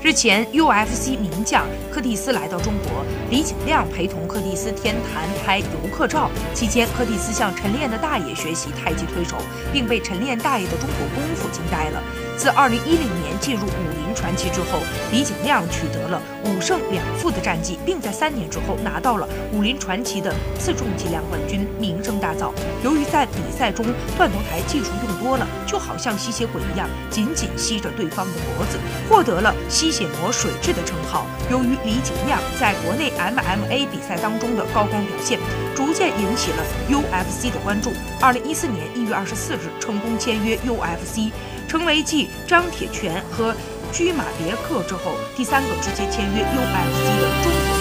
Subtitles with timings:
[0.00, 6.30] 日前，UFC 名将柯蒂斯来到中国，李景亮陪同柯蒂斯天坛拍游客照。
[6.54, 9.36] 期间，柯蒂斯向晨练的大爷学习太极推手，
[9.72, 12.00] 并被晨练大爷的中国功夫惊呆了。
[12.38, 14.78] 自2010年进入武林传奇之后，
[15.10, 22.52] 李景亮取得了五胜两负的战绩，并在三年之后拿到了武林传奇的次重级量冠军，名声大噪。
[22.84, 23.84] 由于在比赛中
[24.16, 28.78] 断头台技术用多了，就好像吸血鬼一样，紧紧吸着对方的脖子，
[29.10, 31.26] 获得了吸血魔水质的称号。
[31.50, 35.40] 由于李景亮在国内 MMA 比赛当中的高光表现，
[35.74, 37.90] 逐渐引起了 UFC 的关注。
[38.20, 41.32] 2014年1月24日，成功签约 UFC。
[41.68, 43.54] 成为继张铁泉和
[43.92, 47.77] 居马别克之后第三个直接签约 UFC 的中国。